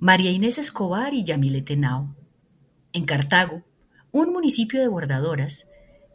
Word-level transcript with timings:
María 0.00 0.30
Inés 0.30 0.58
Escobar 0.58 1.12
y 1.12 1.24
Yamilet 1.24 1.68
Henao. 1.68 2.14
En 2.92 3.04
Cartago, 3.04 3.64
un 4.12 4.32
municipio 4.32 4.80
de 4.80 4.86
bordadoras, 4.86 5.66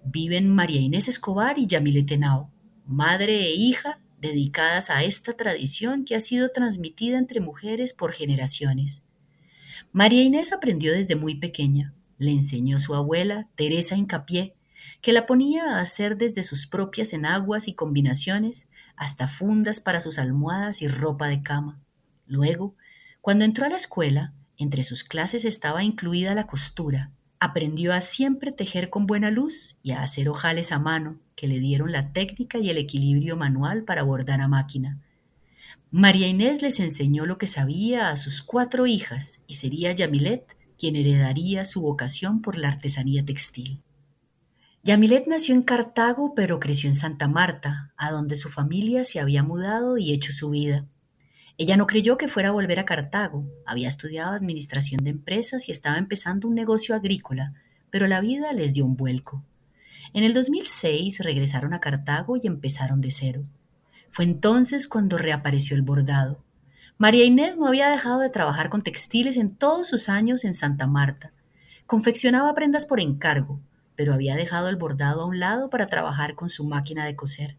viven 0.06 0.48
María 0.48 0.79
Inés 0.79 1.09
Escobar 1.09 1.59
y 1.59 1.67
Yamilet 1.67 2.09
Henao, 2.09 2.50
madre 2.85 3.42
e 3.42 3.56
hija 3.56 4.00
dedicadas 4.22 4.90
a 4.90 5.04
esta 5.04 5.33
tradición 5.33 6.06
que 6.06 6.16
ha 6.16 6.22
sido 6.22 6.50
transmitida 6.50 7.17
entre 7.17 7.42
mujeres 7.42 7.92
por 7.92 8.14
generaciones. 8.14 9.04
María 9.91 10.23
Inés 10.23 10.54
aprendió 10.54 10.93
desde 10.93 11.18
muy 11.18 11.36
pequeña. 11.36 11.93
Le 12.18 12.31
enseñó 12.31 12.79
su 12.79 12.95
abuela, 12.95 13.50
Teresa 13.55 13.97
Incapié, 13.97 14.55
que 15.02 15.11
la 15.11 15.25
ponía 15.25 15.75
a 15.75 15.81
hacer 15.81 16.15
desde 16.15 16.43
sus 16.43 16.68
propias 16.68 17.11
enaguas 17.11 17.68
y 17.68 17.73
combinaciones 17.73 18.70
hasta 18.95 19.27
fundas 19.27 19.81
para 19.81 20.00
sus 20.00 20.20
almohadas 20.20 20.81
y 20.81 20.88
ropa 20.88 21.27
de 21.27 21.43
cama. 21.43 21.81
Luego, 22.25 22.77
cuando 23.24 23.46
entró 23.46 23.66
a 23.66 23.70
la 23.70 23.78
escuela, 23.78 24.34
entre 24.57 24.84
sus 24.84 25.06
clases 25.06 25.46
estaba 25.46 25.82
incluida 25.82 26.36
la 26.36 26.46
costura. 26.46 27.14
Aprendió 27.39 27.93
a 27.93 28.02
siempre 28.02 28.52
tejer 28.52 28.89
con 28.89 29.06
buena 29.06 29.32
luz 29.32 29.78
y 29.82 29.92
a 29.92 30.04
hacer 30.04 30.28
ojales 30.28 30.74
a 30.74 30.78
mano, 30.78 31.21
que 31.38 31.47
le 31.47 31.57
dieron 31.60 31.94
la 31.94 32.11
técnica 32.11 32.57
y 32.57 32.70
el 32.70 32.77
equilibrio 32.77 33.38
manual 33.38 33.85
para 33.85 34.03
bordar 34.03 34.41
a 34.41 34.49
máquina. 34.49 35.02
María 35.89 36.27
Inés 36.27 36.61
les 36.61 36.81
enseñó 36.81 37.25
lo 37.25 37.38
que 37.38 37.47
sabía 37.47 38.09
a 38.09 38.17
sus 38.17 38.41
cuatro 38.41 38.88
hijas 38.88 39.39
y 39.47 39.53
sería 39.53 39.94
Yamilet 39.94 40.58
quien 40.77 40.97
heredaría 40.97 41.63
su 41.63 41.81
vocación 41.81 42.41
por 42.41 42.58
la 42.58 42.67
artesanía 42.67 43.23
textil. 43.23 43.81
Yamilet 44.83 45.27
nació 45.27 45.55
en 45.55 45.63
Cartago, 45.63 46.35
pero 46.35 46.59
creció 46.59 46.89
en 46.89 46.95
Santa 46.95 47.30
Marta, 47.30 47.94
a 47.95 48.11
donde 48.11 48.35
su 48.35 48.49
familia 48.49 49.05
se 49.05 49.21
había 49.21 49.44
mudado 49.44 49.97
y 49.97 50.11
hecho 50.11 50.33
su 50.33 50.49
vida. 50.49 50.89
Ella 51.57 51.77
no 51.77 51.85
creyó 51.85 52.17
que 52.17 52.27
fuera 52.27 52.49
a 52.49 52.53
volver 52.53 52.80
a 52.80 52.85
Cartago, 52.85 53.41
había 53.66 53.88
estudiado 53.88 54.34
administración 54.34 55.03
de 55.03 55.11
empresas 55.11 55.70
y 55.70 55.71
estaba 55.71 55.98
empezando 55.98 56.47
un 56.47 56.55
negocio 56.55 56.95
agrícola, 56.95 57.53
pero 57.91 58.08
la 58.08 58.22
vida 58.22 58.53
les 58.53 58.73
dio 58.73 58.86
un 58.86 58.97
vuelco. 58.97 59.44
En 60.14 60.23
el 60.23 60.33
2006 60.33 61.19
regresaron 61.19 61.73
a 61.73 61.80
Cartago 61.80 62.38
y 62.38 62.47
empezaron 62.47 63.02
de 63.02 63.11
cero. 63.11 63.44
Fue 64.09 64.25
entonces 64.25 64.88
cuando 64.88 65.17
reapareció 65.17 65.75
el 65.75 65.83
bordado. 65.83 66.44
María 66.97 67.25
Inés 67.25 67.58
no 67.58 67.67
había 67.67 67.89
dejado 67.89 68.20
de 68.20 68.30
trabajar 68.30 68.70
con 68.70 68.81
textiles 68.81 69.38
en 69.38 69.55
todos 69.55 69.88
sus 69.88 70.09
años 70.09 70.45
en 70.45 70.53
Santa 70.53 70.88
Marta. 70.88 71.33
Confeccionaba 71.86 72.53
prendas 72.53 72.86
por 72.86 72.99
encargo, 72.99 73.59
pero 73.95 74.14
había 74.14 74.36
dejado 74.36 74.70
el 74.70 74.75
bordado 74.75 75.22
a 75.22 75.25
un 75.25 75.39
lado 75.39 75.70
para 75.70 75.88
trabajar 75.88 76.36
con 76.36 76.49
su 76.49 76.66
máquina 76.66 77.05
de 77.05 77.16
coser. 77.16 77.58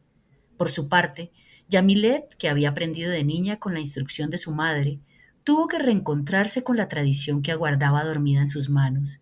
Por 0.57 0.71
su 0.71 0.89
parte, 0.89 1.33
Yamilet, 1.69 2.35
que 2.37 2.49
había 2.49 2.71
aprendido 2.71 3.11
de 3.11 3.25
niña 3.25 3.59
con 3.59 3.75
la 3.75 3.81
instrucción 3.81 4.31
de 4.31 4.39
su 4.39 4.55
madre, 4.55 5.01
tuvo 5.45 5.67
que 5.69 5.79
reencontrarse 5.79 6.63
con 6.63 6.77
la 6.77 6.89
tradición 6.89 7.43
que 7.43 7.53
aguardaba 7.53 8.05
dormida 8.05 8.41
en 8.41 8.47
sus 8.47 8.71
manos. 8.71 9.21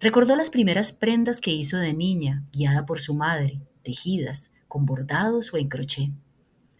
Recordó 0.00 0.36
las 0.36 0.50
primeras 0.50 0.92
prendas 0.92 1.40
que 1.40 1.50
hizo 1.50 1.76
de 1.76 1.92
niña, 1.92 2.44
guiada 2.52 2.86
por 2.86 3.00
su 3.00 3.14
madre, 3.14 3.60
tejidas, 3.82 4.54
con 4.68 4.86
bordados 4.86 5.52
o 5.52 5.56
en 5.56 5.68
crochet. 5.68 6.10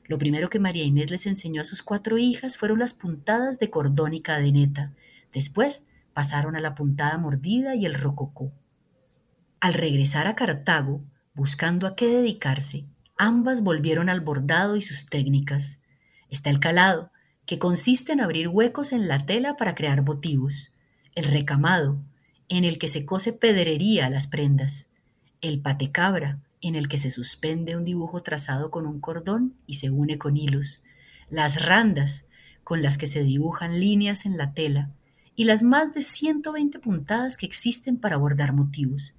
Lo 0.05 0.19
primero 0.19 0.49
que 0.49 0.59
María 0.59 0.85
Inés 0.85 1.11
les 1.11 1.27
enseñó 1.27 1.61
a 1.61 1.65
sus 1.65 1.83
cuatro 1.83 2.17
hijas 2.17 2.57
fueron 2.57 2.79
las 2.79 2.95
puntadas 2.95 3.59
de 3.59 3.71
cordón 3.71 4.15
y 4.15 4.21
cadeneta. 4.21 4.95
Después 5.33 5.87
pasaron 6.15 6.57
a 6.57 6.61
la 6.61 6.75
puntada 6.75 7.19
mordida 7.19 7.75
y 7.75 7.85
el 7.87 7.95
rococó. 7.95 8.53
Al 9.61 9.75
regresar 9.75 10.27
a 10.29 10.35
Cartago, 10.35 11.01
buscando 11.35 11.87
a 11.87 11.95
qué 11.95 12.07
dedicarse, 12.07 12.87
ambas 13.19 13.63
volvieron 13.63 14.09
al 14.09 14.21
bordado 14.21 14.77
y 14.77 14.81
sus 14.81 15.07
técnicas. 15.07 15.81
Está 16.31 16.51
el 16.51 16.61
calado, 16.61 17.11
que 17.45 17.59
consiste 17.59 18.13
en 18.13 18.21
abrir 18.21 18.49
huecos 18.49 18.93
en 18.93 19.09
la 19.09 19.27
tela 19.27 19.57
para 19.57 19.75
crear 19.75 20.03
motivos. 20.03 20.75
El 21.15 21.25
recamado, 21.25 21.99
en 22.49 22.65
el 22.65 22.79
que 22.79 22.89
se 22.89 23.05
cose 23.05 23.33
pedrería 23.33 24.07
a 24.07 24.11
las 24.11 24.27
prendas. 24.27 24.91
El 25.41 25.61
patecabra, 25.61 26.41
en 26.61 26.75
el 26.75 26.89
que 26.89 26.99
se 26.99 27.11
suspende 27.11 27.77
un 27.77 27.85
dibujo 27.85 28.23
trazado 28.23 28.71
con 28.71 28.87
un 28.87 29.01
cordón 29.01 29.55
y 29.67 29.75
se 29.75 29.91
une 29.91 30.19
con 30.19 30.37
hilos. 30.37 30.83
Las 31.31 31.65
randas, 31.67 32.27
con 32.65 32.83
las 32.83 32.99
que 32.99 33.07
se 33.07 33.23
dibujan 33.23 33.81
líneas 33.81 34.27
en 34.27 34.37
la 34.37 34.53
tela. 34.53 34.91
Y 35.35 35.45
las 35.45 35.63
más 35.63 35.95
de 35.95 36.03
120 36.03 36.79
puntadas 36.81 37.37
que 37.37 37.47
existen 37.47 37.97
para 37.97 38.17
bordar 38.17 38.53
motivos. 38.53 39.15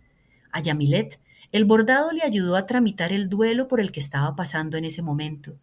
A 0.51 0.61
Yamilet, 0.61 1.19
el 1.51 1.65
bordado 1.65 2.11
le 2.11 2.21
ayudó 2.21 2.55
a 2.55 2.65
tramitar 2.65 3.11
el 3.11 3.27
duelo 3.27 3.67
por 3.67 3.79
el 3.79 3.91
que 3.91 3.99
estaba 3.99 4.35
pasando 4.35 4.77
en 4.77 4.85
ese 4.85 5.01
momento. 5.01 5.57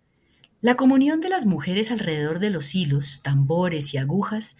La 0.61 0.75
comunión 0.75 1.21
de 1.21 1.29
las 1.29 1.47
mujeres 1.47 1.93
alrededor 1.93 2.41
de 2.41 2.51
los 2.51 2.75
hilos, 2.75 3.23
tambores 3.23 3.95
y 3.95 3.99
agujas 3.99 4.57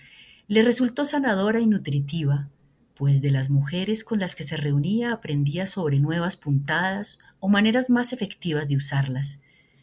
le 0.47 0.63
resultó 0.63 1.05
sanadora 1.05 1.59
y 1.59 1.67
nutritiva, 1.67 2.49
pues 2.95 3.23
de 3.23 3.31
las 3.31 3.51
mujeres 3.51 4.05
con 4.05 4.21
las 4.21 4.37
que 4.37 4.45
se 4.45 4.57
reunía 4.57 5.13
aprendía 5.13 5.67
sobre 5.67 5.99
nuevas 5.99 6.37
puntadas 6.37 7.19
o 7.41 7.49
maneras 7.49 7.91
más 7.91 8.13
efectivas 8.13 8.69
de 8.69 8.77
usarlas. 8.77 9.41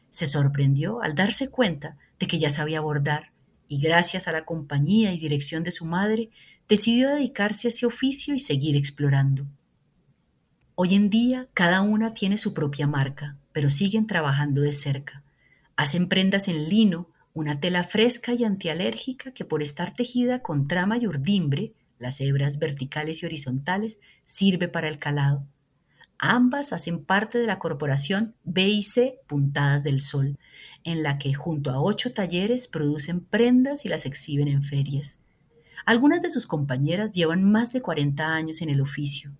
Se 0.09 0.25
sorprendió 0.25 1.01
al 1.01 1.13
darse 1.13 1.49
cuenta 1.49 1.97
de 2.19 2.27
que 2.27 2.39
ya 2.39 2.49
sabía 2.49 2.79
bordar 2.79 3.31
y 3.67 3.79
gracias 3.79 4.27
a 4.27 4.31
la 4.31 4.45
compañía 4.45 5.13
y 5.13 5.19
dirección 5.19 5.63
de 5.63 5.71
su 5.71 5.85
madre 5.85 6.29
decidió 6.69 7.09
dedicarse 7.09 7.67
a 7.67 7.69
ese 7.69 7.85
oficio 7.85 8.33
y 8.33 8.39
seguir 8.39 8.77
explorando. 8.77 9.45
Hoy 10.75 10.95
en 10.95 11.11
día 11.11 11.47
cada 11.53 11.81
una 11.81 12.15
tiene 12.15 12.35
su 12.35 12.55
propia 12.55 12.87
marca, 12.87 13.37
pero 13.51 13.69
siguen 13.69 14.07
trabajando 14.07 14.61
de 14.61 14.73
cerca. 14.73 15.21
Hacen 15.75 16.09
prendas 16.09 16.47
en 16.47 16.67
lino, 16.67 17.09
una 17.35 17.59
tela 17.59 17.83
fresca 17.83 18.33
y 18.33 18.43
antialérgica 18.43 19.33
que 19.33 19.45
por 19.45 19.61
estar 19.61 19.93
tejida 19.93 20.41
con 20.41 20.67
trama 20.67 20.97
y 20.97 21.05
urdimbre, 21.05 21.73
las 21.99 22.19
hebras 22.21 22.57
verticales 22.57 23.21
y 23.21 23.27
horizontales, 23.27 23.99
sirve 24.25 24.67
para 24.67 24.87
el 24.87 24.97
calado. 24.97 25.45
Ambas 26.17 26.73
hacen 26.73 27.05
parte 27.05 27.37
de 27.37 27.45
la 27.45 27.59
corporación 27.59 28.33
BIC 28.43 29.27
Puntadas 29.27 29.83
del 29.83 30.01
Sol, 30.01 30.39
en 30.83 31.03
la 31.03 31.19
que 31.19 31.35
junto 31.35 31.69
a 31.69 31.79
ocho 31.79 32.13
talleres 32.13 32.67
producen 32.67 33.23
prendas 33.23 33.85
y 33.85 33.89
las 33.89 34.07
exhiben 34.07 34.47
en 34.47 34.63
ferias. 34.63 35.19
Algunas 35.85 36.23
de 36.23 36.31
sus 36.31 36.47
compañeras 36.47 37.11
llevan 37.11 37.43
más 37.43 37.73
de 37.73 37.81
40 37.81 38.25
años 38.33 38.63
en 38.63 38.69
el 38.69 38.81
oficio. 38.81 39.33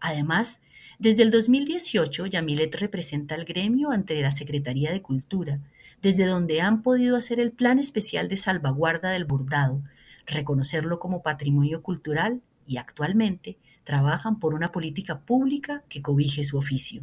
Además, 0.00 0.62
desde 1.00 1.22
el 1.22 1.30
2018, 1.30 2.26
Yamilet 2.26 2.74
representa 2.74 3.34
al 3.34 3.46
gremio 3.46 3.90
ante 3.90 4.20
la 4.20 4.30
Secretaría 4.30 4.92
de 4.92 5.00
Cultura, 5.00 5.58
desde 6.02 6.26
donde 6.26 6.60
han 6.60 6.82
podido 6.82 7.16
hacer 7.16 7.40
el 7.40 7.52
Plan 7.52 7.78
Especial 7.78 8.28
de 8.28 8.36
Salvaguarda 8.36 9.08
del 9.08 9.24
Bordado, 9.24 9.80
reconocerlo 10.26 10.98
como 10.98 11.22
patrimonio 11.22 11.82
cultural 11.82 12.42
y 12.66 12.76
actualmente 12.76 13.56
trabajan 13.82 14.38
por 14.38 14.52
una 14.52 14.72
política 14.72 15.20
pública 15.20 15.84
que 15.88 16.02
cobije 16.02 16.44
su 16.44 16.58
oficio. 16.58 17.00